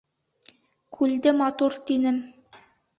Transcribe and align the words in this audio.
Күлде 0.97 1.37
матур 1.45 1.81
тинем. 1.87 2.23